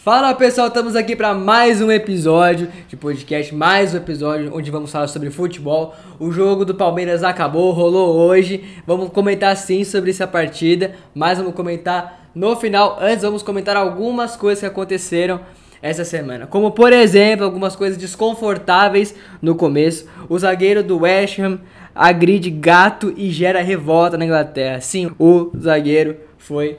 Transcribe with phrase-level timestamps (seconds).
[0.00, 4.92] Fala pessoal, estamos aqui para mais um episódio de podcast, mais um episódio onde vamos
[4.92, 5.92] falar sobre futebol.
[6.20, 8.62] O jogo do Palmeiras acabou, rolou hoje.
[8.86, 12.96] Vamos comentar sim sobre essa partida, mas vamos comentar no final.
[13.00, 15.40] Antes, vamos comentar algumas coisas que aconteceram
[15.82, 20.06] essa semana, como por exemplo, algumas coisas desconfortáveis no começo.
[20.28, 21.58] O zagueiro do West Ham
[21.92, 24.80] agride gato e gera revolta na Inglaterra.
[24.80, 26.78] Sim, o zagueiro foi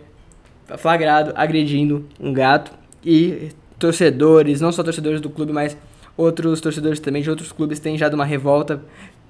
[0.78, 5.78] flagrado agredindo um gato e torcedores, não só torcedores do clube, mas
[6.18, 8.82] outros torcedores também de outros clubes têm já dado uma revolta,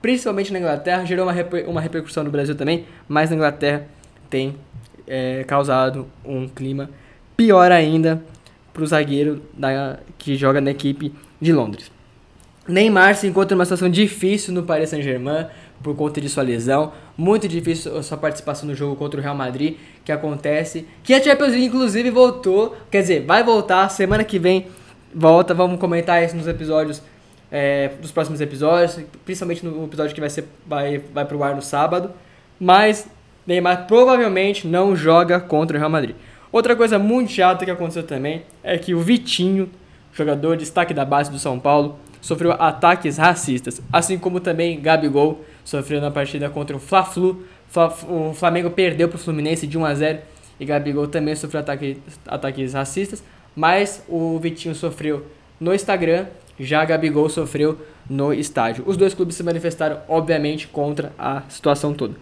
[0.02, 1.34] principalmente na Inglaterra, gerou uma,
[1.67, 3.85] uma repercussão no Brasil também, mas na Inglaterra
[4.29, 4.55] tem
[5.07, 6.90] é, causado um clima
[7.38, 8.21] pior ainda
[8.73, 11.91] para o zagueiro da, que joga na equipe de Londres.
[12.67, 15.48] Neymar se encontra numa situação difícil no Paris Saint-Germain
[15.81, 16.91] por conta de sua lesão.
[17.17, 20.85] Muito difícil a sua participação no jogo contra o Real Madrid, que acontece.
[21.03, 22.75] Que a Champions League, inclusive, voltou.
[22.91, 23.89] Quer dizer, vai voltar.
[23.89, 24.67] Semana que vem
[25.13, 25.53] volta.
[25.53, 27.01] Vamos comentar isso nos episódios.
[27.51, 28.99] É, dos próximos episódios.
[29.26, 32.11] Principalmente no episódio que vai, ser, vai, vai pro ar no sábado.
[32.59, 33.07] Mas
[33.48, 36.15] Neymar provavelmente não joga contra o Real Madrid.
[36.51, 39.70] Outra coisa muito chata que aconteceu também é que o Vitinho,
[40.11, 45.43] jogador de destaque da base do São Paulo, sofreu ataques racistas, assim como também Gabigol
[45.70, 47.43] sofreu na partida contra o Fla-Flu.
[48.07, 50.20] O Flamengo perdeu para o Fluminense de 1 a 0
[50.59, 53.23] e Gabigol também sofreu ataque, ataques racistas,
[53.55, 55.26] mas o Vitinho sofreu
[55.59, 56.26] no Instagram,
[56.59, 57.77] já Gabigol sofreu
[58.09, 58.84] no estádio.
[58.85, 62.15] Os dois clubes se manifestaram, obviamente, contra a situação toda.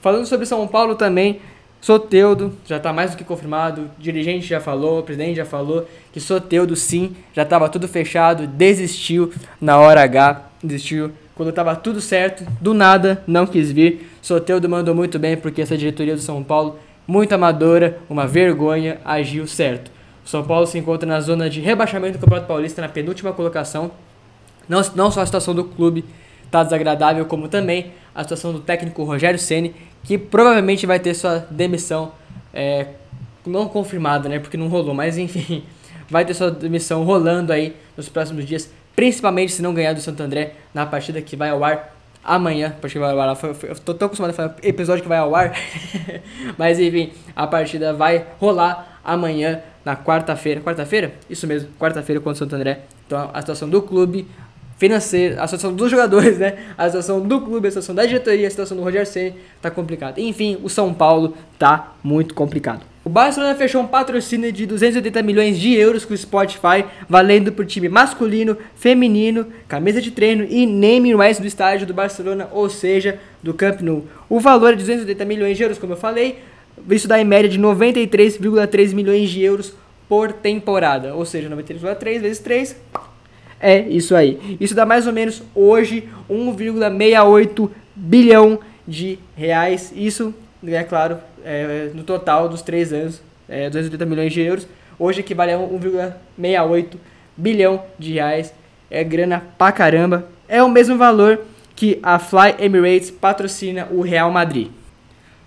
[0.00, 1.40] Falando sobre São Paulo também,
[1.80, 5.86] Soteudo já está mais do que confirmado, o dirigente já falou, o presidente já falou
[6.12, 12.00] que Soteudo sim, já estava tudo fechado, desistiu na hora H, desistiu quando estava tudo
[12.00, 14.10] certo, do nada não quis vir.
[14.22, 19.46] Soteudo mandou muito bem porque essa diretoria do São Paulo, muito amadora, uma vergonha, agiu
[19.46, 19.90] certo.
[20.24, 23.92] O São Paulo se encontra na zona de rebaixamento do Campeonato Paulista, na penúltima colocação.
[24.66, 26.06] Não, não só a situação do clube
[26.42, 31.46] está desagradável, como também a situação do técnico Rogério Ceni, que provavelmente vai ter sua
[31.50, 32.12] demissão
[32.52, 32.86] é,
[33.44, 34.38] não confirmada, né?
[34.38, 35.64] Porque não rolou, mas enfim,
[36.08, 40.22] vai ter sua demissão rolando aí nos próximos dias, principalmente se não ganhar do Santo
[40.22, 43.76] André na partida que vai ao ar amanhã, a partida que vai ao ar, eu
[43.76, 45.54] tô tão acostumado a falar episódio que vai ao ar,
[46.58, 51.12] mas enfim, a partida vai rolar amanhã na quarta-feira, quarta-feira?
[51.30, 52.80] Isso mesmo, quarta-feira contra o Santo André.
[53.06, 54.26] Então a situação do clube
[54.76, 56.58] financeira, a situação dos jogadores, né?
[56.76, 60.20] A situação do clube, a situação da diretoria, a situação do Roger Ceni tá complicada.
[60.20, 62.95] Enfim, o São Paulo tá muito complicado.
[63.06, 67.64] O Barcelona fechou um patrocínio de 280 milhões de euros com o Spotify, valendo por
[67.64, 73.20] time masculino, feminino, camisa de treino e naming rights do estádio do Barcelona, ou seja,
[73.40, 74.04] do Camp Nou.
[74.28, 76.40] O valor é de 280 milhões de euros, como eu falei,
[76.90, 79.72] isso dá em média de 93,3 milhões de euros
[80.08, 82.76] por temporada, ou seja, 93,3 vezes 3
[83.60, 84.58] é isso aí.
[84.60, 89.92] Isso dá mais ou menos hoje 1,68 bilhão de reais.
[89.94, 90.34] Isso,
[90.66, 94.66] é claro, é, no total dos três anos, é, 280 milhões de euros.
[94.98, 96.96] Hoje equivale a 1,68
[97.36, 98.52] bilhão de reais.
[98.90, 100.26] É grana pra caramba.
[100.48, 101.40] É o mesmo valor
[101.74, 104.68] que a Fly Emirates patrocina o Real Madrid.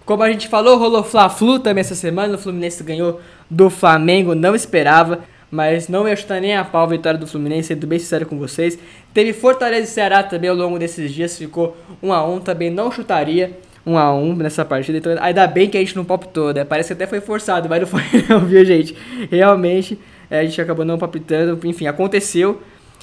[0.06, 2.36] Como a gente falou, rolou Fla-Flu também essa semana.
[2.36, 5.20] O Fluminense ganhou do Flamengo, não esperava
[5.52, 8.38] mas não ia chutar nem a pau a vitória do Fluminense, sendo bem sincero com
[8.38, 8.78] vocês.
[9.14, 12.92] Teve Fortaleza e Ceará também ao longo desses dias, ficou 1 a 1 também não
[12.92, 13.58] chutaria
[13.90, 16.64] 1 a 1 nessa partida, então ainda bem que a gente não palpitou, né?
[16.64, 18.96] Parece que até foi forçado, mas não foi não, viu, gente?
[19.32, 22.62] Realmente, é, a gente acabou não palpitando, enfim, aconteceu.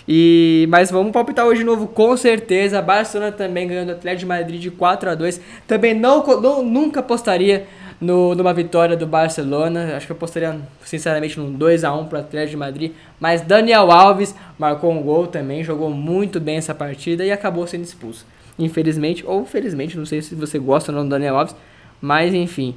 [0.08, 2.80] E, mas vamos palpitar hoje de novo, com certeza.
[2.80, 7.00] Barcelona também ganhando o Atlético de Madrid de 4 a 2 Também não, não nunca
[7.00, 7.66] apostaria
[8.00, 9.96] no, numa vitória do Barcelona.
[9.96, 12.92] Acho que eu apostaria, sinceramente, num 2x1 para o Atlético de Madrid.
[13.18, 17.82] Mas Daniel Alves marcou um gol também, jogou muito bem essa partida e acabou sendo
[17.82, 18.24] expulso.
[18.58, 21.54] Infelizmente, ou felizmente, não sei se você gosta ou não do Daniel Alves,
[22.00, 22.74] mas enfim.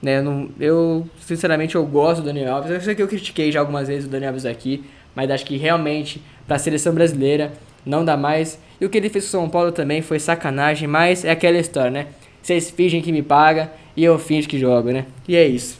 [0.00, 2.70] Né, não, eu, sinceramente, eu gosto do Daniel Alves.
[2.70, 5.56] Eu sei que eu critiquei já algumas vezes o Daniel Alves aqui, mas acho que
[5.56, 7.52] realmente, para a seleção brasileira,
[7.84, 8.58] não dá mais.
[8.80, 11.58] E o que ele fez com o São Paulo também foi sacanagem, mas é aquela
[11.58, 12.06] história, né?
[12.40, 15.06] Vocês fingem que me paga e eu finge que jogo, né?
[15.26, 15.78] E é isso.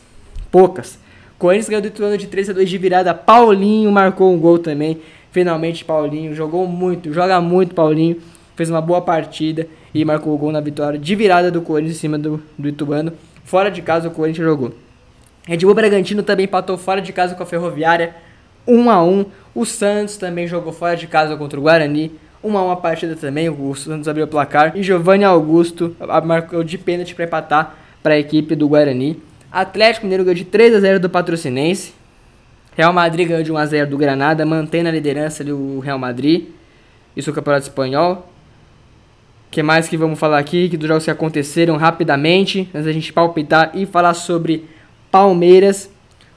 [0.51, 0.99] Poucas.
[1.39, 3.15] Corinthians ganhou do Ituano de 3 a 2 de virada.
[3.15, 5.01] Paulinho marcou um gol também.
[5.31, 8.17] Finalmente Paulinho jogou muito, joga muito Paulinho.
[8.59, 12.01] Fez uma boa partida e marcou o gol na vitória de virada do Corinthians em
[12.01, 13.13] cima do, do Ituano.
[13.45, 14.75] Fora de casa o Corinthians jogou.
[15.47, 18.17] Red Bull Bragantino também empatou fora de casa com a Ferroviária.
[18.67, 22.11] 1 a 1 O Santos também jogou fora de casa contra o Guarani.
[22.43, 24.77] 1 a 1 a partida também, o Santos abriu o placar.
[24.77, 29.23] E Giovanni Augusto marcou de pênalti para empatar para a equipe do Guarani.
[29.53, 31.95] Atlético Mineiro ganhou de 3 a 0 do Patrocinense.
[32.77, 36.47] Real Madrid ganhou de 1x0 do Granada, mantendo a liderança ali o Real Madrid.
[37.17, 38.29] Isso é o Campeonato Espanhol.
[39.59, 40.69] Que mais que vamos falar aqui?
[40.69, 44.67] Que dos jogos que aconteceram rapidamente, antes da gente palpitar e falar sobre
[45.11, 45.91] Palmeiras.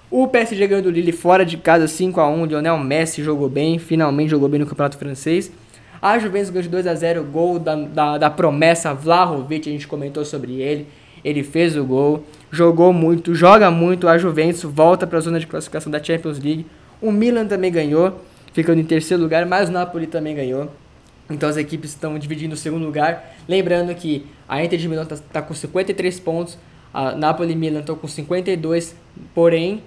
[0.09, 2.47] O PSG ganhou do Lille fora de casa 5x1.
[2.47, 5.51] Lionel Messi jogou bem, finalmente jogou bem no Campeonato Francês.
[6.01, 10.53] A Juventus ganhou de 2x0, gol da, da, da promessa Vlahovic, a gente comentou sobre
[10.59, 10.87] ele.
[11.23, 14.07] Ele fez o gol, jogou muito, joga muito.
[14.07, 16.65] A Juventus volta para a zona de classificação da Champions League.
[16.99, 18.19] O Milan também ganhou,
[18.51, 20.71] ficando em terceiro lugar, mas o Napoli também ganhou.
[21.33, 23.35] Então as equipes estão dividindo o segundo lugar.
[23.47, 26.57] Lembrando que a Inter de Milão está tá com 53 pontos,
[26.93, 28.95] a Napoli e Milan estão com 52,
[29.33, 29.83] porém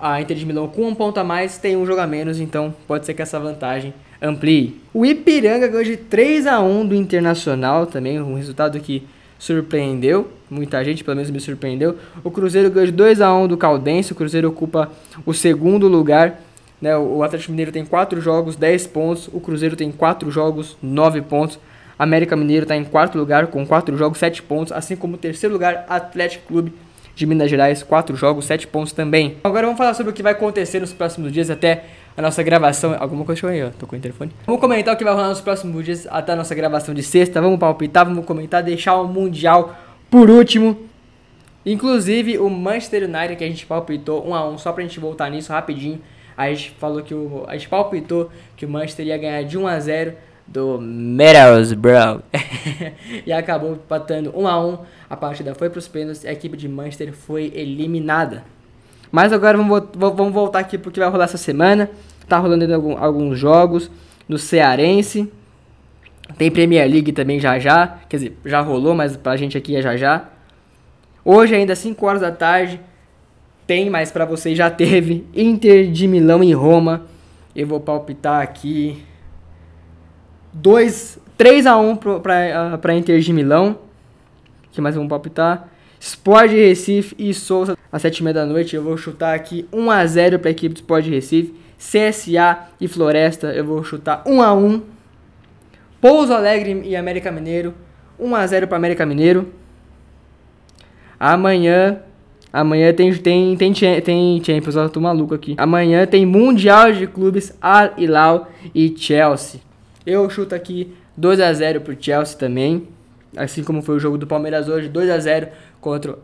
[0.00, 2.74] a Inter de Milão com um ponto a mais tem um jogo a menos, então
[2.86, 3.92] pode ser que essa vantagem
[4.22, 4.80] amplie.
[4.94, 9.06] O Ipiranga ganhou de 3 a 1 do Internacional também, um resultado que
[9.38, 11.96] surpreendeu muita gente, pelo menos me surpreendeu.
[12.24, 14.90] O Cruzeiro ganhou de 2 a 1 do Caldense, o Cruzeiro ocupa
[15.24, 16.40] o segundo lugar
[16.80, 16.96] né?
[16.96, 19.28] O Atlético Mineiro tem 4 jogos, 10 pontos.
[19.32, 21.58] O Cruzeiro tem 4 jogos, 9 pontos.
[21.98, 24.72] América Mineiro está em quarto lugar com 4 jogos, 7 pontos.
[24.72, 26.72] Assim como o terceiro lugar, Atlético Clube
[27.14, 29.36] de Minas Gerais, 4 jogos, 7 pontos também.
[29.42, 31.84] Agora vamos falar sobre o que vai acontecer nos próximos dias até
[32.16, 32.96] a nossa gravação.
[32.98, 33.70] Alguma coisa aí, ó.
[33.70, 34.30] Tô com o telefone.
[34.46, 37.40] Vamos comentar o que vai rolar nos próximos dias até a nossa gravação de sexta.
[37.40, 39.76] Vamos palpitar, vamos comentar, deixar o Mundial
[40.08, 40.78] por último.
[41.66, 45.28] Inclusive o Manchester United que a gente palpitou 1 a 1 só pra gente voltar
[45.28, 46.00] nisso rapidinho.
[46.38, 47.44] A gente falou que o.
[47.48, 50.14] A gente palpitou que o Manchester ia ganhar de 1 a 0
[50.46, 52.22] do Middlesbrough.
[53.26, 54.78] e acabou empatando 1 a 1
[55.10, 58.44] A partida foi para os pênaltis e a equipe de Manchester foi eliminada.
[59.10, 61.90] Mas agora vamos, vamos voltar aqui porque vai rolar essa semana.
[62.28, 63.90] Tá rolando alguns jogos
[64.28, 65.28] no Cearense.
[66.36, 67.98] Tem Premier League também já já.
[68.08, 70.28] Quer dizer, já rolou, mas pra gente aqui é já já.
[71.24, 72.80] Hoje, ainda 5 horas da tarde,
[73.68, 77.06] tem, mas para você já teve Inter de Milão e Roma.
[77.54, 79.04] Eu vou palpitar aqui
[80.54, 83.78] 2 3 a 1 para para Inter de Milão.
[84.72, 85.68] que mais vamos palpitar?
[86.00, 88.74] Sport Recife e Souza às 7h30 da noite.
[88.74, 91.54] Eu vou chutar aqui 1 a 0 para a equipe do Sport Recife.
[91.78, 94.82] CSA e Floresta, eu vou chutar 1 a 1.
[96.00, 97.74] Pouso Alegre e América Mineiro,
[98.18, 99.52] 1 a 0 para América Mineiro.
[101.20, 102.02] Amanhã
[102.52, 105.54] Amanhã tem, tem, tem, tem Champions, eu tô maluco aqui.
[105.58, 109.60] Amanhã tem Mundial de Clubes Al Hilal e Chelsea.
[110.06, 112.88] Eu chuto aqui 2 a 0 pro Chelsea também.
[113.36, 115.48] Assim como foi o jogo do Palmeiras hoje, 2 a 0
[115.80, 116.18] contra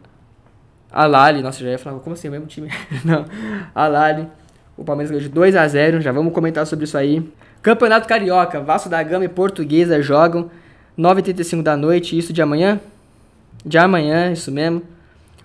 [0.90, 1.42] Al Ahly.
[1.42, 2.70] Nossa, já ia falar, como assim, o mesmo time?
[3.04, 3.26] Não,
[3.74, 4.26] Al Ahly.
[4.76, 7.22] O Palmeiras ganhou de 2 a 0 já vamos comentar sobre isso aí.
[7.60, 10.50] Campeonato Carioca, Vasco da Gama e Portuguesa jogam
[10.98, 12.80] 9h35 da noite, isso de amanhã?
[13.64, 14.82] De amanhã, isso mesmo.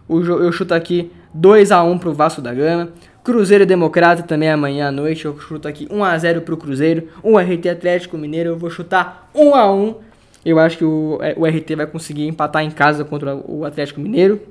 [0.09, 2.89] Eu chuto aqui 2 a 1 pro Vasco da Gama.
[3.23, 5.25] Cruzeiro Democrata também amanhã à noite.
[5.25, 7.09] Eu chuto aqui 1 a 0 pro Cruzeiro.
[7.21, 9.95] O RT Atlético Mineiro eu vou chutar 1 a 1.
[10.43, 14.01] Eu acho que o, é, o RT vai conseguir empatar em casa contra o Atlético
[14.01, 14.41] Mineiro.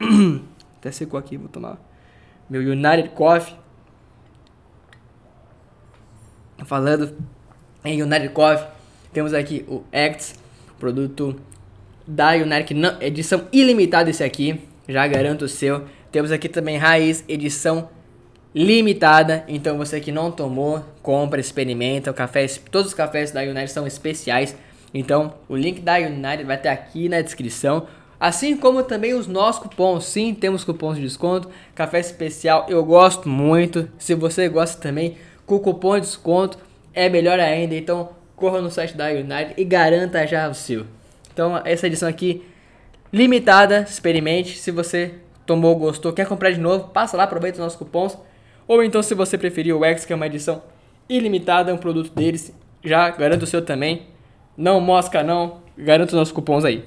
[0.78, 1.76] Até secou aqui, vou tomar
[2.48, 3.54] meu United Coffee.
[6.64, 7.12] Falando
[7.84, 8.66] em United Coffee,
[9.12, 10.38] temos aqui o Acts,
[10.78, 11.34] produto
[12.06, 15.84] da United, edição ilimitada esse aqui já garanto o seu.
[16.10, 17.88] Temos aqui também Raiz, edição
[18.54, 19.44] limitada.
[19.48, 22.10] Então você que não tomou, compra, experimenta.
[22.10, 24.56] O café, todos os cafés da United são especiais.
[24.92, 27.86] Então o link da United vai estar aqui na descrição.
[28.18, 30.04] Assim como também os nossos cupons.
[30.04, 31.48] Sim, temos cupons de desconto.
[31.74, 33.88] Café especial eu gosto muito.
[33.98, 35.16] Se você gosta também,
[35.46, 36.58] com cupom de desconto
[36.92, 37.74] é melhor ainda.
[37.74, 40.86] Então corra no site da United e garanta já o seu.
[41.32, 42.42] Então essa edição aqui
[43.12, 44.58] limitada, experimente.
[44.58, 45.14] Se você
[45.46, 48.16] tomou, gostou, quer comprar de novo, passa lá, aproveita os nossos cupons.
[48.66, 50.62] Ou então, se você preferir o X, que é uma edição
[51.08, 54.06] ilimitada, é um produto deles, já garanto o seu também.
[54.56, 56.84] Não mosca não, garanto os nossos cupons aí.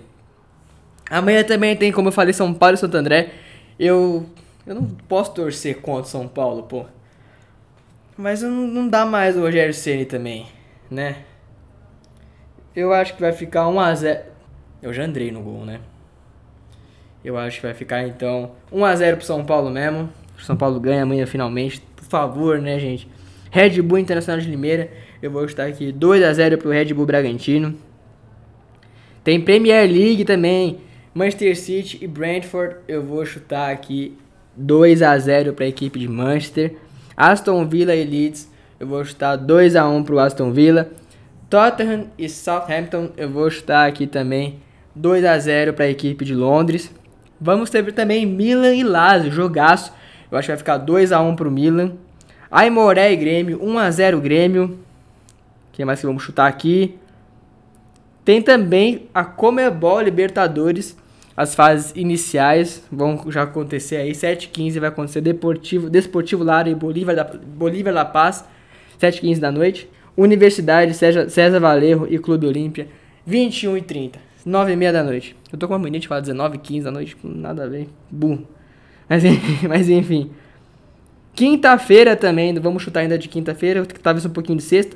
[1.10, 3.32] Amanhã também tem, como eu falei, São Paulo e Santo André.
[3.78, 4.26] Eu,
[4.66, 6.86] eu não posso torcer contra São Paulo, pô.
[8.16, 10.48] Mas não, não dá mais o Rogério Ceni também,
[10.90, 11.18] né?
[12.76, 14.22] Eu acho que vai ficar 1x0.
[14.82, 15.80] Eu já andrei no gol, né?
[17.24, 20.10] Eu acho que vai ficar então 1 a 0 pro São Paulo mesmo.
[20.38, 21.82] O São Paulo ganha amanhã finalmente.
[21.96, 23.08] Por favor, né, gente?
[23.50, 24.90] Red Bull Internacional de Limeira.
[25.22, 27.76] Eu vou estar aqui 2 a 0 pro Red Bull Bragantino.
[29.24, 30.80] Tem Premier League também.
[31.14, 32.76] Manchester City e Brentford.
[32.88, 34.18] Eu vou chutar aqui
[34.58, 36.76] 2 a 0 para a equipe de Manchester.
[37.16, 38.52] Aston Villa e Leeds.
[38.80, 40.90] Eu vou chutar 2 a 1 para o Aston Villa.
[41.50, 43.12] Tottenham e Southampton.
[43.16, 44.60] Eu vou chutar aqui também
[44.96, 46.92] 2 a 0 para a equipe de Londres.
[47.44, 49.92] Vamos ter também Milan e Lazio, jogaço.
[50.32, 51.92] Eu acho que vai ficar 2x1 pro Milan.
[52.50, 54.80] Aimoré e Grêmio, 1x0 Grêmio.
[55.74, 56.98] Quem mais que vamos chutar aqui?
[58.24, 60.96] Tem também a Comebol Libertadores.
[61.36, 64.14] As fases iniciais vão já acontecer aí.
[64.14, 68.46] 7h15 vai acontecer Deportivo, Desportivo Lara e Bolívar, da, Bolívar La Paz.
[69.02, 69.90] 7h15 da noite.
[70.16, 72.88] Universidade César, César Valerro e Clube Olímpia.
[73.28, 74.14] 21h30.
[74.46, 75.36] 9 e meia da noite.
[75.52, 77.88] Eu tô com uma mania de falar 19 15 da noite, nada a ver.
[78.10, 78.44] Bum.
[79.08, 79.24] Mas,
[79.68, 80.32] mas enfim.
[81.34, 84.96] Quinta-feira também, vamos chutar ainda de quinta-feira, talvez um pouquinho de sexta.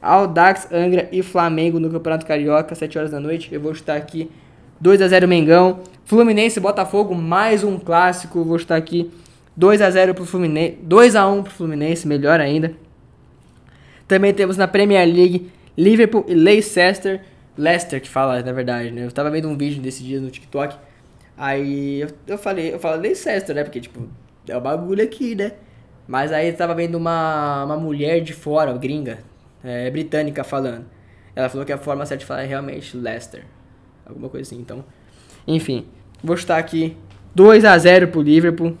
[0.00, 3.48] Aldax, Angra e Flamengo no Campeonato Carioca, 7 horas da noite.
[3.52, 4.30] Eu vou chutar aqui
[4.80, 5.80] 2 a 0 Mengão.
[6.04, 8.38] Fluminense Botafogo, mais um clássico.
[8.38, 9.10] Eu vou chutar aqui
[9.56, 12.72] 2 a 0 pro Fluminense, 2 a 1 pro Fluminense, melhor ainda.
[14.06, 17.20] Também temos na Premier League Liverpool e Leicester.
[17.58, 19.04] Leicester que fala, na verdade, né?
[19.04, 20.76] Eu tava vendo um vídeo desse dia no TikTok.
[21.36, 23.64] Aí eu, eu falei, eu falo Leicester, né?
[23.64, 24.08] Porque tipo,
[24.46, 25.52] é o bagulho aqui, né?
[26.06, 29.18] Mas aí eu tava vendo uma, uma mulher de fora, gringa,
[29.62, 30.86] é, britânica falando.
[31.34, 33.44] Ela falou que a forma certa de falar é realmente Leicester.
[34.06, 34.84] Alguma coisa assim, então.
[35.46, 35.86] Enfim,
[36.22, 36.96] vou chutar aqui
[37.34, 38.76] 2 a 0 pro Liverpool.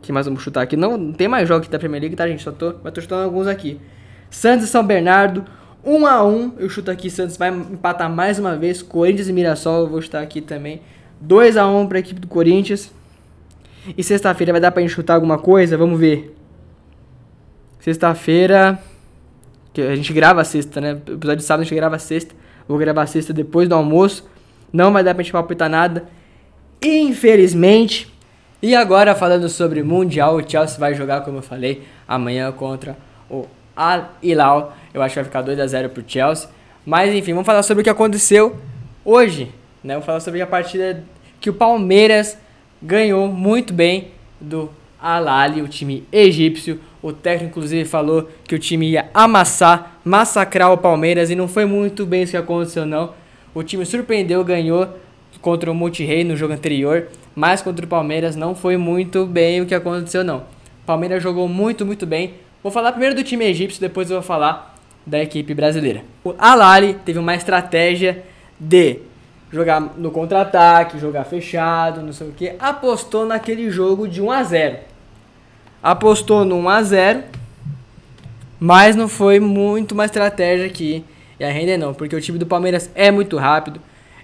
[0.00, 0.76] que mais vamos chutar aqui?
[0.76, 2.42] Não, não tem mais jogos da Premier League, tá, gente?
[2.42, 3.80] Só tô, mas tô chutando alguns aqui.
[4.30, 5.44] Santos e São Bernardo,
[5.84, 8.82] 1 a 1 Eu chuto aqui, Santos vai empatar mais uma vez.
[8.82, 10.80] Corinthians e Mirassol, eu vou chutar aqui também.
[11.20, 12.92] 2 a 1 para a equipe do Corinthians.
[13.96, 15.76] E sexta-feira vai dar pra gente chutar alguma coisa?
[15.76, 16.36] Vamos ver.
[17.80, 18.78] Sexta-feira.
[19.76, 20.90] A gente grava sexta, né?
[20.92, 22.34] Episódio de sábado a gente grava sexta.
[22.68, 24.28] Vou gravar sexta depois do almoço.
[24.72, 26.04] Não vai dar pra gente palpitar nada.
[26.80, 28.12] Infelizmente.
[28.60, 32.96] E agora falando sobre Mundial, o Chelsea vai jogar, como eu falei, amanhã contra
[33.28, 33.46] o
[33.76, 34.76] Al Hilal.
[34.92, 36.48] Eu acho que vai ficar 2 a 0 pro Chelsea.
[36.84, 38.56] Mas enfim, vamos falar sobre o que aconteceu
[39.04, 39.52] hoje.
[39.82, 39.94] Né?
[39.94, 41.02] Vamos falar sobre a partida
[41.40, 42.38] que o Palmeiras
[42.80, 44.08] ganhou muito bem
[44.40, 45.24] do Al
[45.62, 46.80] o time egípcio.
[47.02, 51.64] O técnico, inclusive, falou que o time ia amassar, massacrar o Palmeiras e não foi
[51.64, 53.12] muito bem isso que aconteceu, não.
[53.52, 54.88] O time surpreendeu, ganhou
[55.40, 59.66] contra o Multirei no jogo anterior, mas contra o Palmeiras não foi muito bem o
[59.66, 60.38] que aconteceu, não.
[60.38, 62.34] O Palmeiras jogou muito, muito bem.
[62.62, 66.02] Vou falar primeiro do time egípcio, depois eu vou falar da equipe brasileira.
[66.22, 66.60] O Al
[67.04, 68.22] teve uma estratégia
[68.58, 68.98] de
[69.50, 72.54] jogar no contra-ataque, jogar fechado, não sei o que.
[72.58, 74.92] Apostou naquele jogo de 1 a 0
[75.82, 77.22] apostou no 1x0,
[78.60, 81.04] mas não foi muito uma estratégia aqui
[81.40, 83.80] e a render não, porque o time do Palmeiras é muito rápido,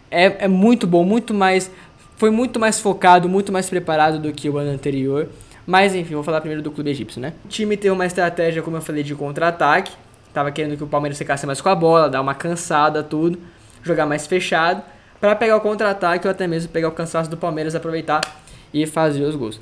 [0.08, 1.70] é, é muito bom, muito mais,
[2.16, 5.28] foi muito mais focado, muito mais preparado do que o ano anterior.
[5.68, 7.34] Mas enfim, vou falar primeiro do clube egípcio, né?
[7.44, 9.92] O time tem uma estratégia, como eu falei, de contra-ataque.
[10.32, 13.38] Tava querendo que o Palmeiras ficasse mais com a bola, dar uma cansada, tudo,
[13.82, 14.82] jogar mais fechado,
[15.20, 18.40] para pegar o contra-ataque ou até mesmo pegar o cansaço do Palmeiras, aproveitar
[18.72, 19.60] e fazer os gols.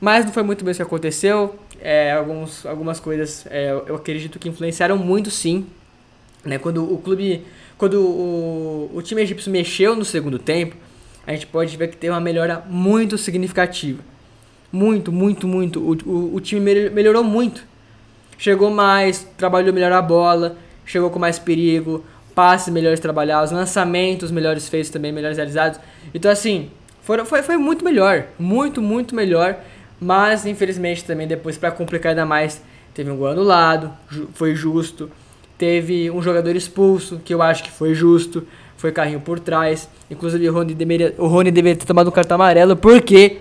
[0.00, 1.58] Mas não foi muito bem isso que aconteceu.
[1.80, 5.66] É, alguns, algumas coisas é, eu acredito que influenciaram muito sim.
[6.44, 6.58] Né?
[6.58, 7.44] Quando o clube.
[7.76, 10.76] Quando o, o time egípcio mexeu no segundo tempo,
[11.26, 14.09] a gente pode ver que teve uma melhora muito significativa.
[14.72, 15.80] Muito, muito, muito.
[15.80, 17.64] O, o, o time melhorou muito.
[18.38, 24.68] Chegou mais, trabalhou melhor a bola, chegou com mais perigo, passes melhores trabalhados, lançamentos melhores
[24.68, 25.78] feitos também, melhores realizados.
[26.14, 26.70] Então, assim,
[27.02, 28.24] foi, foi, foi muito melhor.
[28.38, 29.56] Muito, muito melhor.
[30.00, 32.62] Mas, infelizmente, também depois, para complicar ainda mais,
[32.94, 33.92] teve um gol anulado,
[34.32, 35.10] foi justo.
[35.58, 38.46] Teve um jogador expulso, que eu acho que foi justo.
[38.78, 39.90] Foi carrinho por trás.
[40.10, 43.36] Inclusive, o Rony deveria, o Rony deveria ter tomado um cartão amarelo, porque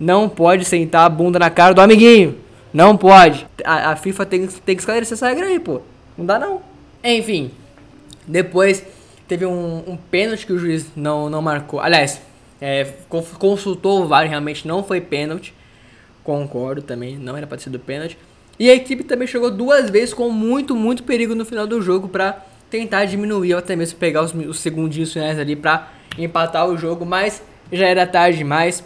[0.00, 2.36] não pode sentar a bunda na cara do amiguinho.
[2.72, 3.46] Não pode.
[3.62, 5.82] A, a FIFA tem, tem que esclarecer essa regra aí, pô.
[6.16, 6.62] Não dá não.
[7.04, 7.50] Enfim,
[8.26, 8.82] depois
[9.28, 11.80] teve um, um pênalti que o juiz não, não marcou.
[11.80, 12.20] Aliás,
[12.60, 12.84] é,
[13.38, 15.52] consultou o VAR, realmente não foi pênalti.
[16.24, 18.16] Concordo também, não era para ser do pênalti.
[18.58, 22.08] E a equipe também chegou duas vezes com muito, muito perigo no final do jogo
[22.08, 25.88] para tentar diminuir ou até mesmo pegar os, os segundinhos finais ali para
[26.18, 27.42] empatar o jogo, mas
[27.72, 28.84] já era tarde demais.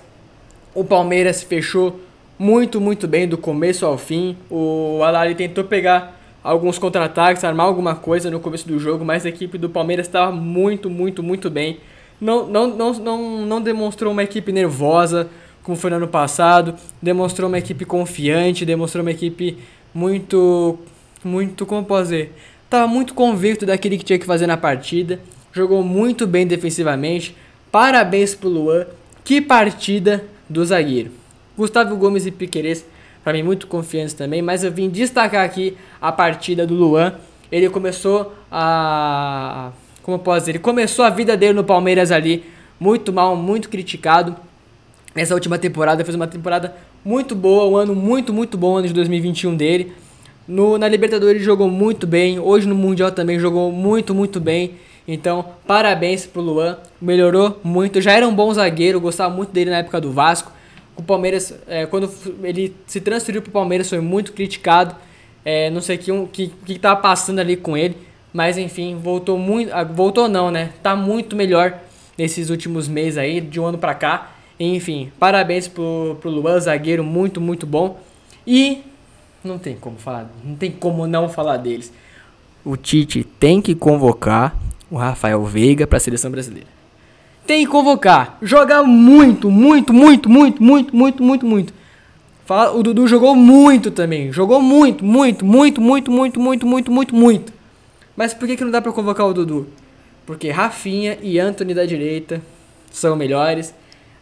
[0.74, 2.00] O Palmeiras fechou
[2.36, 4.36] muito, muito bem do começo ao fim.
[4.50, 9.28] O Alali tentou pegar alguns contra-ataques, armar alguma coisa no começo do jogo, mas a
[9.28, 11.78] equipe do Palmeiras estava muito, muito, muito bem.
[12.20, 15.28] Não, não, não, não, não demonstrou uma equipe nervosa,
[15.62, 19.56] como foi no ano passado, demonstrou uma equipe confiante, demonstrou uma equipe
[19.94, 20.76] muito,
[21.24, 22.32] muito, como posso dizer,
[22.64, 25.20] estava muito convicto daquilo que tinha que fazer na partida,
[25.52, 27.36] jogou muito bem defensivamente,
[27.70, 28.86] parabéns pro Luan,
[29.24, 31.10] que partida do zagueiro.
[31.56, 32.84] Gustavo Gomes e Piqueires,
[33.22, 37.14] para mim muito confiantes também, mas eu vim destacar aqui a partida do Luan,
[37.50, 39.70] ele começou a,
[40.02, 42.44] como posso dizer, ele começou a vida dele no Palmeiras ali,
[42.78, 44.36] muito mal, muito criticado,
[45.14, 46.74] Nessa última temporada, fez uma temporada
[47.04, 49.92] muito boa, um ano muito, muito bom, ano de 2021 dele.
[50.46, 54.72] No, na Libertadores jogou muito bem, hoje no Mundial também jogou muito, muito bem.
[55.06, 58.00] Então, parabéns pro Luan, melhorou muito.
[58.00, 60.50] Já era um bom zagueiro, gostava muito dele na época do Vasco.
[60.96, 62.10] O Palmeiras, é, quando
[62.42, 64.94] ele se transferiu pro Palmeiras, foi muito criticado.
[65.44, 67.96] É, não sei o que, que, que tava passando ali com ele,
[68.32, 69.72] mas enfim, voltou muito.
[69.74, 70.70] Ah, voltou não, né?
[70.82, 71.78] Tá muito melhor
[72.16, 74.30] nesses últimos meses aí, de um ano pra cá.
[74.58, 78.00] Enfim, parabéns pro, pro Luan, zagueiro muito, muito bom.
[78.46, 78.82] E
[79.42, 81.92] não tem como falar, não tem como não falar deles.
[82.64, 84.56] O Tite tem que convocar
[84.94, 86.68] o Rafael Veiga para a seleção brasileira.
[87.44, 91.74] Tem que convocar, jogar muito, muito, muito, muito, muito, muito, muito, muito.
[92.46, 97.14] Fala, o Dudu jogou muito também, jogou muito, muito, muito, muito, muito, muito, muito, muito,
[97.14, 97.52] muito.
[98.16, 99.66] Mas por que, que não dá para convocar o Dudu?
[100.24, 102.40] Porque Rafinha e Anthony da direita
[102.92, 103.74] são melhores.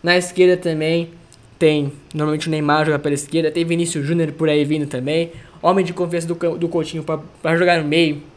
[0.03, 1.11] Na esquerda também
[1.59, 5.33] tem, normalmente o Neymar joga pela esquerda, tem Vinícius Júnior por aí vindo também.
[5.61, 8.32] Homem de confiança do, do Coutinho para jogar no meio.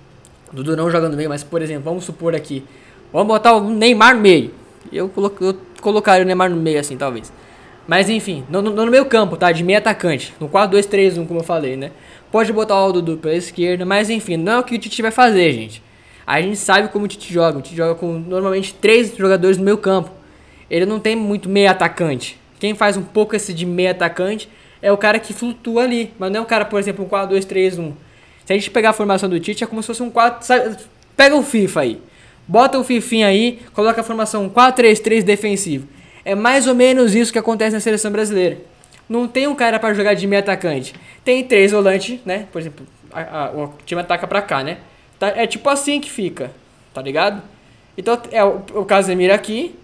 [0.56, 2.64] Dudu não joga no meio, mas por exemplo, vamos supor aqui.
[3.12, 4.52] Vamos botar o Neymar no meio.
[4.92, 7.32] Eu, eu colocaria o Neymar no meio assim, talvez.
[7.88, 9.52] Mas enfim, no, no, no meio campo, tá?
[9.52, 10.34] De meio atacante.
[10.40, 11.92] No 4-2-3-1, como eu falei, né?
[12.32, 15.12] Pode botar o Dudu pela esquerda, mas enfim, não é o que o Tite vai
[15.12, 15.84] fazer, gente.
[16.26, 17.60] A gente sabe como o Tite joga.
[17.60, 20.10] O Tite joga com normalmente três jogadores no meio campo.
[20.70, 22.40] Ele não tem muito meio atacante.
[22.60, 24.50] Quem faz um pouco esse de meio atacante
[24.82, 26.12] é o cara que flutua ali.
[26.18, 27.94] Mas não é o cara, por exemplo, um 4-2-3-1.
[28.46, 30.46] Se a gente pegar a formação do Tite, é como se fosse um 4.
[30.46, 30.78] Sabe?
[31.16, 32.02] Pega o FIFA aí.
[32.48, 35.88] Bota o Fifinha aí, coloca a formação 4-3-3 defensivo.
[36.24, 38.58] É mais ou menos isso que acontece na seleção brasileira.
[39.10, 40.94] Não tem um cara para jogar de meio atacante.
[41.24, 42.48] Tem três volantes, né?
[42.52, 44.78] Por exemplo, a, a, o time ataca pra cá, né?
[45.18, 46.52] Tá, é tipo assim que fica,
[46.94, 47.42] tá ligado?
[47.98, 49.76] Então é o, o Casemiro aqui,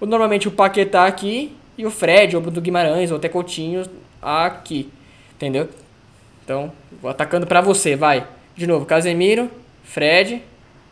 [0.00, 3.84] o, normalmente o Paquetá aqui e o Fred, ou o Bruno Guimarães, ou até Coutinho
[4.20, 4.90] aqui,
[5.36, 5.68] entendeu?
[6.50, 8.26] Então, vou atacando pra você, vai.
[8.56, 9.48] De novo, Casemiro,
[9.84, 10.42] Fred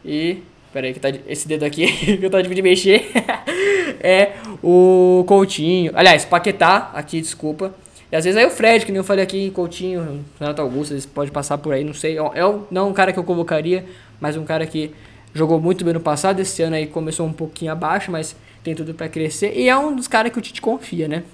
[0.05, 0.41] e...
[0.73, 3.11] Pera aí, que tá esse dedo aqui que eu tô de mexer.
[3.99, 5.91] é o Coutinho.
[5.97, 7.75] Aliás, Paquetá, aqui, desculpa.
[8.13, 11.05] E às vezes aí o Fred, que nem eu falei aqui, Coutinho, Renato Augusto, eles
[11.05, 12.17] podem passar por aí, não sei.
[12.17, 13.85] É não um cara que eu convocaria,
[14.21, 14.93] mas um cara que
[15.35, 16.39] jogou muito bem no passado.
[16.39, 19.55] Esse ano aí começou um pouquinho abaixo, mas tem tudo para crescer.
[19.57, 21.25] E é um dos caras que o Tite confia, né?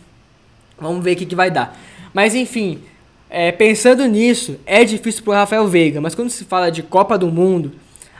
[0.80, 1.78] Vamos ver o que, que vai dar.
[2.14, 2.80] Mas enfim,
[3.34, 6.00] é, pensando nisso, é difícil pro Rafael Veiga.
[6.00, 7.72] Mas quando se fala de Copa do Mundo,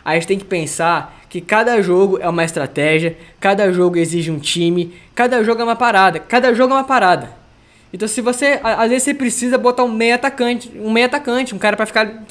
[0.05, 4.41] a gente tem que pensar que cada jogo é uma estratégia, cada jogo exige um
[4.41, 7.31] time, cada jogo é uma parada, cada jogo é uma parada.
[7.93, 11.59] Então se você, às vezes você precisa botar um meio atacante, um meio atacante, um
[11.59, 12.25] cara para ficar,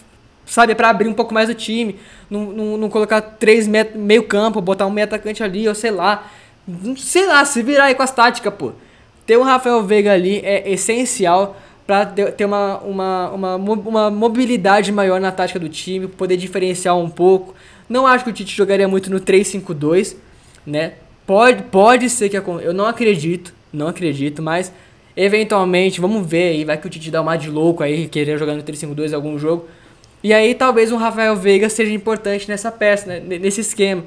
[0.45, 1.97] sabe, para abrir um pouco mais o time,
[2.29, 6.29] não, não, não colocar três meio campo, botar um meio atacante ali, ou sei lá,
[6.97, 8.73] sei lá, se virar aí com as táticas, pô.
[9.25, 15.19] Ter o Rafael Veiga ali é essencial para ter uma, uma, uma, uma mobilidade maior
[15.19, 17.53] na tática do time, poder diferenciar um pouco.
[17.89, 20.15] Não acho que o Tite jogaria muito no 3-5-2,
[20.65, 20.93] né?
[21.25, 24.71] Pode, pode ser que eu não acredito, não acredito, mas
[25.15, 28.55] eventualmente, vamos ver aí, vai que o Tite dá uma de louco aí, querer jogar
[28.55, 29.67] no 3-5-2 em algum jogo.
[30.23, 33.19] E aí talvez um Rafael Veiga seja importante nessa peça, né?
[33.19, 34.05] nesse esquema.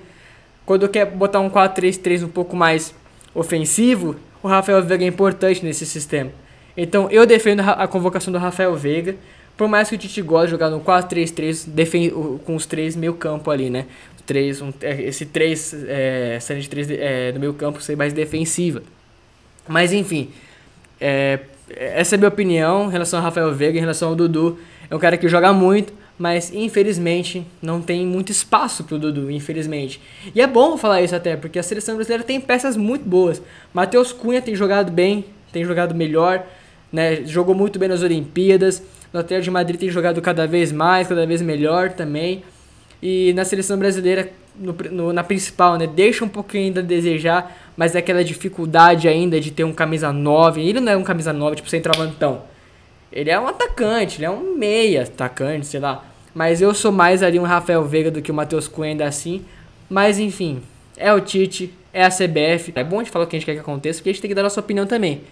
[0.64, 2.94] Quando quer botar um 4-3-3 um pouco mais
[3.34, 6.30] ofensivo, o Rafael Veiga é importante nesse sistema.
[6.76, 9.16] Então eu defendo a convocação do Rafael Veiga,
[9.56, 13.50] por mais que o Tite goste de jogar no 4-3-3 com os três meio campo
[13.50, 13.86] ali, né?
[14.26, 18.12] Três, um, é, esse 3, é, série de 3 é, no meio campo ser mais
[18.12, 18.82] defensiva.
[19.68, 20.30] Mas enfim,
[21.00, 24.58] é, essa é a minha opinião em relação ao Rafael Veiga, em relação ao Dudu.
[24.90, 30.00] É um cara que joga muito, mas infelizmente não tem muito espaço pro Dudu, infelizmente.
[30.34, 33.40] E é bom falar isso até, porque a seleção brasileira tem peças muito boas.
[33.72, 36.44] Matheus Cunha tem jogado bem, tem jogado melhor,
[36.92, 37.24] né?
[37.24, 38.82] Jogou muito bem nas Olimpíadas.
[39.12, 42.42] O Atlético de Madrid tem jogado cada vez mais, cada vez melhor também.
[43.02, 45.86] E na seleção brasileira, no, no, na principal, né?
[45.86, 50.12] Deixa um pouquinho ainda a desejar, mas é aquela dificuldade ainda de ter um camisa
[50.12, 50.60] 9.
[50.60, 52.42] Ele não é um camisa 9, tipo, sem travantão
[53.16, 56.04] ele é um atacante, ele é um meia atacante, sei lá.
[56.34, 59.42] Mas eu sou mais ali um Rafael Veiga do que o Matheus Cunha ainda assim.
[59.88, 60.60] Mas enfim,
[60.98, 62.72] é o Tite, é a CBF.
[62.74, 64.20] É bom a gente falar o que a gente quer que aconteça, porque a gente
[64.20, 65.22] tem que dar nossa opinião também.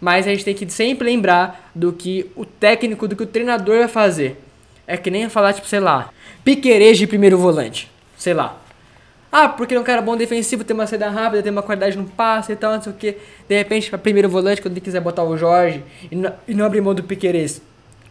[0.00, 3.78] Mas a gente tem que sempre lembrar do que o técnico, do que o treinador
[3.78, 4.40] vai fazer.
[4.86, 6.10] É que nem falar, tipo, sei lá,
[6.42, 7.90] Piquerez de primeiro volante.
[8.16, 8.58] Sei lá.
[9.32, 11.96] Ah, porque ele é um cara bom defensivo, tem uma saída rápida, tem uma qualidade
[11.96, 13.16] no passe e tal, não sei o que.
[13.48, 16.64] De repente, para primeiro volante, quando ele quiser botar o Jorge e não, e não
[16.64, 17.62] abrir mão do Piqueires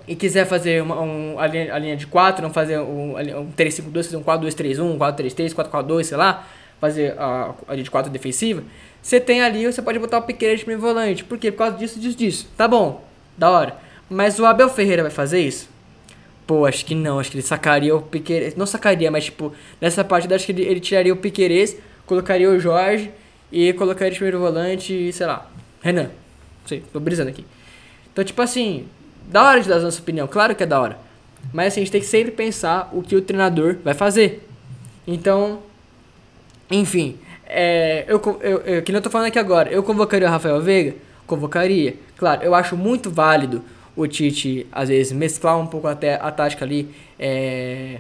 [0.08, 3.52] e quiser fazer uma, um, a, linha, a linha de 4, não fazer um, um
[3.52, 6.48] 3-5-2, fazer um 4-2-3-1, um 4-3-3, 4-4-2, sei lá,
[6.80, 8.64] fazer a, a linha de 4 defensiva,
[9.02, 11.24] você tem ali, você pode botar o Piqueires de primeiro volante.
[11.24, 11.52] Por quê?
[11.52, 12.48] Por causa disso, disso, disso.
[12.58, 13.04] Tá bom,
[13.38, 13.78] da hora.
[14.10, 15.70] Mas o Abel Ferreira vai fazer isso?
[16.46, 18.56] Pô, acho que não, acho que ele sacaria o Piqueires.
[18.56, 22.60] Não sacaria, mas tipo, nessa partida acho que ele, ele tiraria o Piqueires, colocaria o
[22.60, 23.12] Jorge
[23.52, 25.50] e colocaria de primeiro volante sei lá,
[25.82, 26.04] Renan.
[26.04, 27.46] Não sei, tô brisando aqui.
[28.12, 28.88] Então, tipo assim,
[29.28, 30.98] da hora de dar a nossa opinião, claro que é da hora.
[31.54, 34.48] Mas assim, a gente tem que sempre pensar o que o treinador vai fazer.
[35.08, 35.60] Então,
[36.70, 37.18] enfim,
[37.50, 40.62] é, eu, eu, eu, que não eu tô falando aqui agora, eu convocaria o Rafael
[40.62, 40.96] Veiga?
[41.26, 41.96] Convocaria.
[42.16, 43.64] Claro, eu acho muito válido
[43.96, 48.00] o Tite, às vezes, mesclar um pouco até a tática ali, é,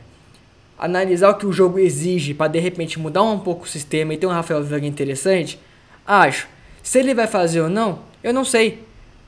[0.78, 4.18] analisar o que o jogo exige para de repente mudar um pouco o sistema e
[4.18, 5.60] ter um Rafael Veiga interessante.
[6.08, 6.48] Acho.
[6.82, 8.84] Se ele vai fazer ou não, eu não sei.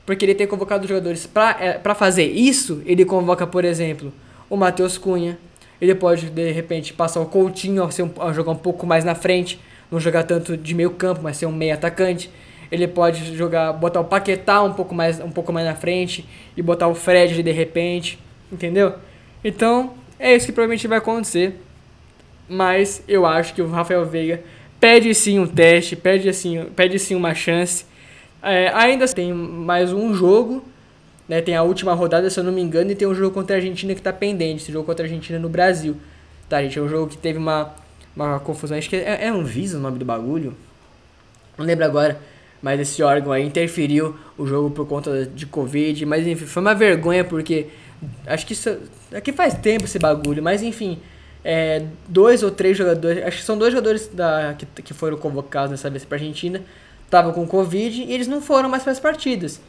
[0.06, 2.82] Porque ele tem convocado jogadores para é, fazer isso.
[2.86, 4.12] Ele convoca, por exemplo,
[4.48, 5.38] o Matheus Cunha.
[5.80, 9.04] Ele pode, de repente, passar o Coutinho a, ser um, a jogar um pouco mais
[9.04, 9.60] na frente.
[9.92, 12.30] Não jogar tanto de meio campo, mas ser um meio atacante.
[12.70, 16.26] Ele pode jogar, botar o Paquetá um pouco mais, um pouco mais na frente
[16.56, 18.18] e botar o Fred de repente,
[18.50, 18.94] entendeu?
[19.44, 21.60] Então, é isso que provavelmente vai acontecer.
[22.48, 24.42] Mas eu acho que o Rafael Veiga
[24.80, 27.84] pede sim um teste, pede, assim, pede sim uma chance.
[28.42, 30.64] É, ainda tem mais um jogo,
[31.28, 31.42] né?
[31.42, 33.58] Tem a última rodada, se eu não me engano, e tem um jogo contra a
[33.58, 34.62] Argentina que está pendente.
[34.62, 35.96] Esse jogo contra a Argentina no Brasil.
[36.48, 36.78] Tá, gente?
[36.78, 37.74] É um jogo que teve uma,
[38.14, 38.76] uma confusão.
[38.76, 40.54] Acho que é, é um Visa o nome do bagulho.
[41.56, 42.20] Não lembro agora.
[42.60, 46.06] Mas esse órgão aí interferiu o jogo por conta de Covid.
[46.06, 47.66] Mas enfim, foi uma vergonha porque.
[48.26, 48.78] Acho que isso.
[49.14, 50.98] Aqui é faz tempo esse bagulho, mas enfim.
[51.44, 53.24] É, dois ou três jogadores.
[53.24, 56.62] Acho que são dois jogadores da, que, que foram convocados nessa vez para Argentina
[57.12, 59.60] estavam com Covid e eles não foram mais para as partidas.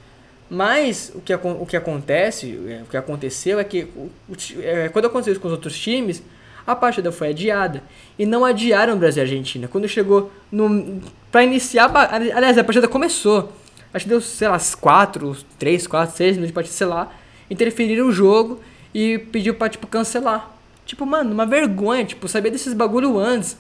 [0.49, 4.88] Mas o que, o que acontece, é, o que aconteceu é que o, o, é,
[4.88, 6.23] quando aconteceu isso com os outros times,
[6.65, 7.84] a partida foi adiada.
[8.17, 9.67] E não adiaram Brasil e Argentina.
[9.67, 11.02] Quando chegou no.
[11.32, 11.91] para iniciar.
[12.12, 13.52] Aliás, a partida começou.
[13.93, 17.12] Acho que deu, sei lá, 4, 3, 4, 6 minutos de partida, sei lá.
[17.49, 18.60] Interferiram o jogo
[18.93, 20.52] e pediu pra, tipo, cancelar.
[20.86, 22.04] Tipo, mano, uma vergonha.
[22.04, 23.58] Tipo, sabia desses bagulho antes.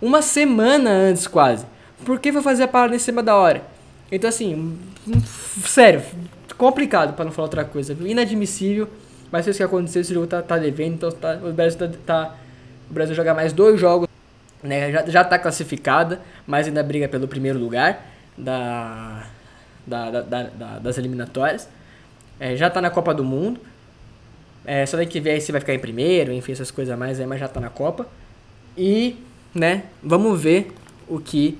[0.00, 1.66] Uma semana antes, quase.
[2.04, 3.62] Por que foi fazer a parada em cima da hora?
[4.10, 4.78] Então, assim,
[5.64, 6.02] sério,
[6.58, 7.96] complicado para não falar outra coisa.
[8.04, 8.88] Inadmissível,
[9.30, 10.02] mas foi isso que aconteceu.
[10.02, 12.36] Esse jogo tá, tá devendo, então tá, o Brasil tá, tá,
[12.92, 14.06] O Brasil joga mais dois jogos,
[14.62, 14.92] né?
[14.92, 18.04] Já, já tá classificada, mas ainda briga pelo primeiro lugar
[18.36, 19.24] da,
[19.86, 21.66] da, da, da das eliminatórias.
[22.38, 23.58] É, já tá na Copa do Mundo.
[24.66, 26.96] É, só tem que ver aí se vai ficar em primeiro, enfim, essas coisas a
[26.96, 28.06] mais aí, mas já tá na Copa.
[28.76, 29.16] E,
[29.54, 30.70] né, vamos ver
[31.08, 31.58] o que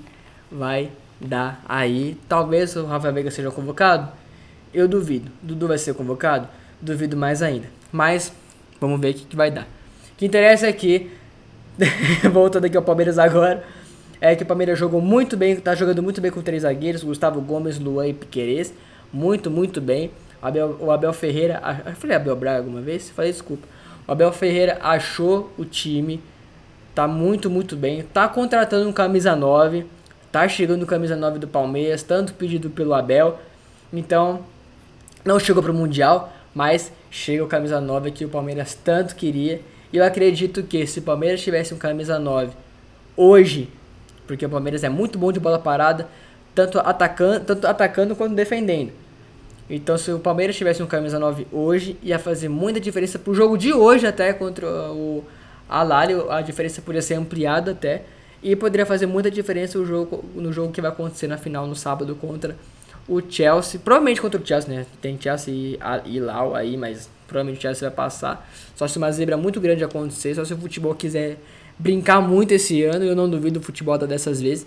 [0.50, 2.14] vai dar aí.
[2.28, 4.12] Talvez o Rafael Veiga seja convocado.
[4.74, 5.32] Eu duvido.
[5.42, 6.46] Dudu vai ser convocado?
[6.78, 7.68] Duvido mais ainda.
[7.90, 8.34] Mas
[8.78, 9.62] vamos ver o que, que vai dar.
[10.12, 11.10] O que interessa é que,
[12.32, 13.64] voltando aqui ao Palmeiras agora,
[14.20, 17.40] é que o Palmeiras jogou muito bem, tá jogando muito bem com três zagueiros, Gustavo
[17.40, 18.72] Gomes, Luan e Piquerez.
[19.12, 20.10] Muito, muito bem.
[20.42, 21.60] O Abel, o Abel Ferreira.
[21.84, 23.10] Eu falei Abel Braga alguma vez?
[23.10, 23.66] Falei desculpa.
[24.06, 26.20] O Abel Ferreira achou o time.
[26.94, 28.02] Tá muito, muito bem.
[28.02, 29.86] Tá contratando um camisa 9
[30.32, 33.38] Tá chegando camisa 9 do Palmeiras, tanto pedido pelo Abel.
[33.92, 34.40] Então,
[35.22, 39.60] não chegou pro Mundial, mas chega o camisa 9 que o Palmeiras tanto queria.
[39.92, 42.52] E eu acredito que se o Palmeiras tivesse um camisa 9
[43.16, 43.68] hoje,
[44.26, 46.08] porque o Palmeiras é muito bom de bola parada,
[46.54, 48.92] tanto atacando, tanto atacando quanto defendendo.
[49.68, 53.56] Então, se o Palmeiras tivesse um camisa 9 hoje, ia fazer muita diferença pro jogo
[53.56, 55.24] de hoje até contra o
[55.68, 58.02] Alário, a diferença poderia ser ampliada até.
[58.42, 61.76] E poderia fazer muita diferença o jogo, no jogo que vai acontecer na final no
[61.76, 62.56] sábado contra
[63.08, 63.80] o Chelsea.
[63.82, 64.86] Provavelmente contra o Chelsea, né?
[65.00, 68.48] Tem Chelsea e, e Lau aí, mas provavelmente o Chelsea vai passar.
[68.76, 71.38] Só se uma zebra muito grande acontecer, só se o futebol quiser
[71.78, 74.66] brincar muito esse ano, eu não duvido o futebol dessas vezes.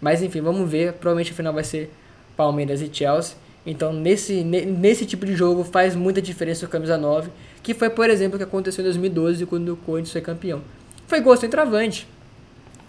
[0.00, 0.94] Mas enfim, vamos ver.
[0.94, 1.90] Provavelmente a final vai ser
[2.36, 3.36] Palmeiras e Chelsea.
[3.64, 7.30] Então, nesse, nesse tipo de jogo faz muita diferença o camisa 9,
[7.62, 10.62] que foi, por exemplo, o que aconteceu em 2012 quando o Corinthians foi campeão.
[11.06, 12.08] Foi gol sem travante.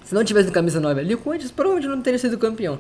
[0.06, 2.80] Se não tivesse no camisa 9 ali, o Corinthians provavelmente não teria sido campeão.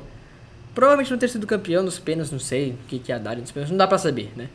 [0.73, 3.51] Provavelmente não teria sido campeão nos pênaltis, não sei o que, que ia dar nos
[3.51, 4.47] pênaltis, não dá pra saber, né?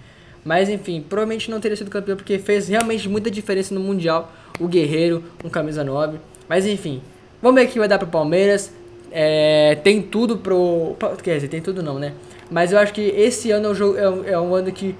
[0.46, 4.32] Mas enfim, provavelmente não teria sido campeão porque fez realmente muita diferença no Mundial.
[4.58, 6.18] O Guerreiro, um camisa 9.
[6.48, 7.02] Mas enfim,
[7.42, 8.72] vamos ver o que vai dar pro Palmeiras.
[9.10, 10.96] É, tem tudo pro.
[11.22, 12.12] Quer dizer, tem tudo não, né?
[12.50, 14.94] Mas eu acho que esse ano é um, jogo, é um, é um ano que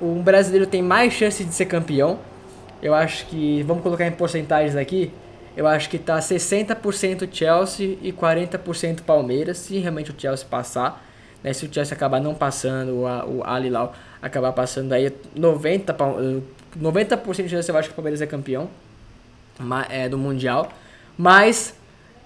[0.00, 2.18] o brasileiro tem mais chance de ser campeão.
[2.82, 3.62] Eu acho que.
[3.62, 5.12] Vamos colocar em porcentagens aqui
[5.58, 11.04] eu acho que tá 60% Chelsea e 40% Palmeiras, se realmente o Chelsea passar.
[11.42, 11.52] Né?
[11.52, 16.42] Se o Chelsea acabar não passando, o, o Alilau acabar passando aí, 90%,
[16.76, 18.68] 90 de chance eu acho que o Palmeiras é campeão
[19.88, 20.72] é, do Mundial.
[21.16, 21.74] Mas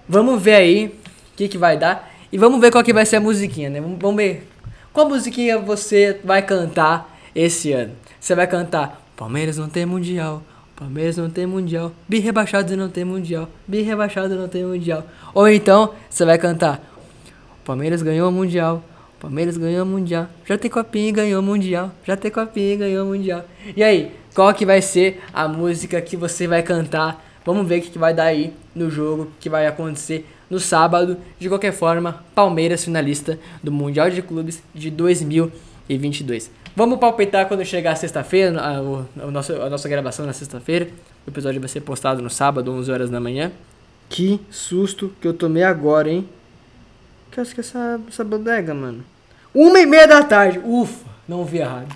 [0.07, 2.11] vamos ver aí o que, que vai dar.
[2.31, 3.79] E vamos ver qual que vai ser a musiquinha, né?
[3.79, 4.47] Vamos ver
[4.91, 7.93] qual musiquinha você vai cantar esse ano.
[8.19, 10.41] Você vai cantar Palmeiras não tem mundial.
[10.75, 11.91] Palmeiras não tem mundial.
[12.07, 13.47] Bi rebaixado não tem mundial.
[13.67, 15.05] Bi rebaixado não tem mundial.
[15.33, 16.81] Ou então, você vai cantar:
[17.63, 18.83] Palmeiras ganhou o mundial.
[19.23, 20.27] Palmeiras ganhou o mundial.
[20.45, 21.93] Já tem copinha e ganhou o mundial.
[22.05, 23.45] Já tem copinha e ganhou o mundial.
[23.73, 27.25] E aí, qual que vai ser a música que você vai cantar?
[27.45, 31.15] Vamos ver o que vai dar aí no jogo que vai acontecer no sábado.
[31.39, 36.51] De qualquer forma, Palmeiras finalista do Mundial de Clubes de 2022.
[36.75, 40.89] Vamos palpitar quando chegar sexta-feira, a, a, nossa, a nossa gravação na sexta-feira.
[41.25, 43.53] O episódio vai ser postado no sábado, 11 horas da manhã.
[44.09, 46.27] Que susto que eu tomei agora, hein?
[47.31, 49.12] Que acho que essa, essa bodega, mano.
[49.53, 50.59] Uma e meia da tarde.
[50.63, 51.95] Ufa, não vi errado.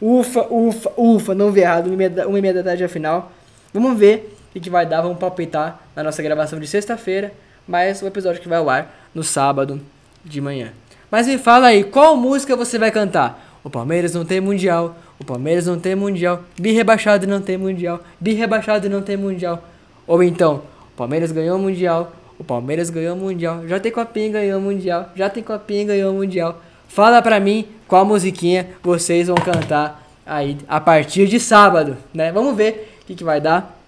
[0.00, 1.86] Ufa, ufa, ufa, não vi errado.
[1.86, 3.32] Uma e meia, uma e meia da tarde é a final.
[3.72, 5.02] Vamos ver o que, que vai dar.
[5.02, 7.32] Vamos palpitar na nossa gravação de sexta-feira.
[7.66, 9.80] Mas o episódio que vai ao ar no sábado
[10.24, 10.72] de manhã.
[11.10, 13.58] Mas me fala aí, qual música você vai cantar?
[13.62, 14.96] O Palmeiras não tem mundial.
[15.18, 16.42] O Palmeiras não tem mundial.
[16.58, 18.00] Bi rebaixado não tem mundial.
[18.20, 19.62] Bi rebaixado não tem mundial.
[20.06, 20.62] Ou então,
[20.94, 22.12] o Palmeiras ganhou o mundial.
[22.38, 23.66] O Palmeiras ganhou o mundial.
[23.66, 25.10] Já tem copinha ganhou o mundial.
[25.14, 26.60] Já tem copinha ganhou o mundial.
[26.88, 32.32] Fala pra mim qual musiquinha vocês vão cantar aí a partir de sábado, né?
[32.32, 33.78] Vamos ver o que, que vai dar.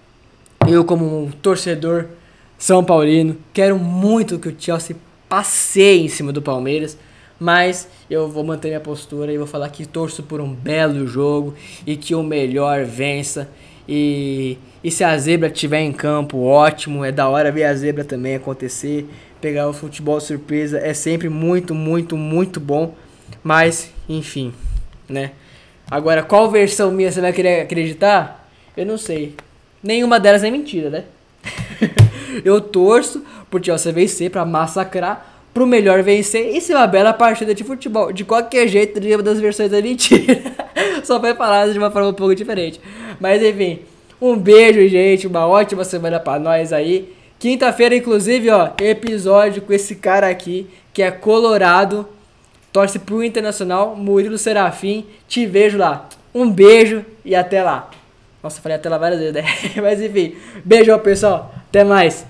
[0.67, 2.05] Eu como um torcedor
[2.57, 4.95] são paulino, quero muito que o Chelsea
[5.27, 6.97] passeie em cima do Palmeiras
[7.41, 11.55] mas eu vou manter minha postura e vou falar que torço por um belo jogo
[11.87, 13.49] e que o melhor vença.
[13.87, 18.03] E, e se a zebra estiver em campo, ótimo, é da hora ver a zebra
[18.03, 19.07] também acontecer.
[19.39, 22.93] Pegar o futebol surpresa é sempre muito, muito, muito bom.
[23.43, 24.53] Mas, enfim,
[25.09, 25.31] né?
[25.89, 28.49] Agora, qual versão minha você vai querer acreditar?
[28.77, 29.35] Eu não sei.
[29.83, 31.03] Nenhuma delas é mentira, né?
[32.45, 36.55] eu torço por Chelsea vencer pra massacrar pro melhor vencer.
[36.55, 38.11] Isso é uma bela partida de futebol.
[38.11, 40.41] De qualquer jeito, nenhuma das versões é mentira.
[41.03, 42.79] Só foi falado de uma forma um pouco diferente.
[43.19, 43.79] Mas enfim,
[44.21, 45.27] um beijo, gente.
[45.27, 47.13] Uma ótima semana pra nós aí.
[47.39, 52.07] Quinta-feira, inclusive, ó, episódio com esse cara aqui, que é colorado,
[52.71, 55.05] torce pro Internacional, Murilo Serafim.
[55.27, 56.07] Te vejo lá.
[56.33, 57.89] Um beijo e até lá.
[58.43, 59.43] Nossa, falei até lá várias vezes, né?
[59.81, 61.53] Mas enfim, beijão, pessoal.
[61.69, 62.25] Até mais.